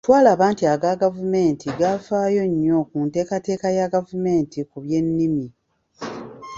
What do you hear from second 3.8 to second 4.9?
gavumenti ku